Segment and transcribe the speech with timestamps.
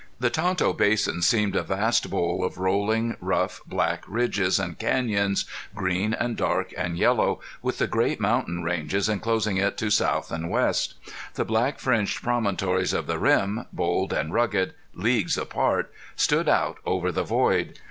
[0.19, 6.15] The Tonto Basin seemed a vast bowl of rolling, rough, black ridges and canyons, green
[6.15, 10.95] and dark and yellow, with the great mountain ranges enclosing it to south and west.
[11.35, 17.11] The black fringed promontories of the rim, bold and rugged, leagues apart, stood out over
[17.11, 17.77] the void.